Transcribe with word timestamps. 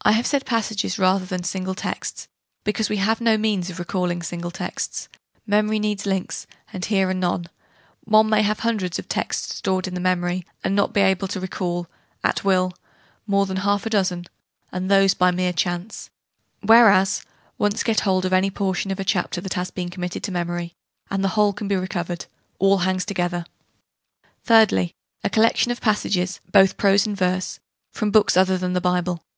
I 0.00 0.12
have 0.12 0.26
said 0.26 0.46
'passages,' 0.46 0.98
rather 0.98 1.26
than 1.26 1.42
single 1.44 1.74
texts, 1.74 2.26
because 2.64 2.88
we 2.88 2.96
have 2.96 3.20
no 3.20 3.36
means 3.36 3.68
of 3.68 3.78
recalling 3.78 4.22
single 4.22 4.50
texts: 4.50 5.10
memory 5.46 5.78
needs 5.78 6.06
links, 6.06 6.46
and 6.72 6.82
here 6.86 7.10
are 7.10 7.12
none: 7.12 7.50
one 8.04 8.30
may 8.30 8.40
have 8.40 8.60
a 8.60 8.62
hundred 8.62 8.92
texts 9.10 9.56
stored 9.56 9.86
in 9.86 9.92
the 9.92 10.00
memory, 10.00 10.46
and 10.64 10.74
not 10.74 10.94
be 10.94 11.02
able 11.02 11.28
to 11.28 11.38
recall, 11.38 11.86
at 12.24 12.42
will, 12.44 12.72
more 13.26 13.44
than 13.44 13.58
half 13.58 13.84
a 13.84 13.90
dozen 13.90 14.24
and 14.72 14.90
those 14.90 15.12
by 15.12 15.30
mere 15.30 15.52
chance: 15.52 16.08
whereas, 16.62 17.22
once 17.58 17.82
get 17.82 18.00
hold 18.00 18.24
of 18.24 18.32
any 18.32 18.48
portion 18.50 18.90
of 18.90 18.98
a 18.98 19.04
chapter 19.04 19.42
that 19.42 19.52
has 19.52 19.70
been 19.70 19.90
committed 19.90 20.22
to 20.24 20.32
memory, 20.32 20.72
and 21.10 21.22
the 21.22 21.28
whole 21.36 21.52
can 21.52 21.68
be 21.68 21.76
recovered: 21.76 22.24
all 22.58 22.78
hangs 22.78 23.04
together. 23.04 23.44
Thirdly, 24.44 24.94
a 25.22 25.28
collection 25.28 25.70
of 25.70 25.82
passages, 25.82 26.40
both 26.50 26.78
prose 26.78 27.06
and 27.06 27.14
verse, 27.18 27.60
from 27.92 28.10
books 28.10 28.34
other 28.34 28.56
than 28.56 28.72
the 28.72 28.80
Bible. 28.80 29.22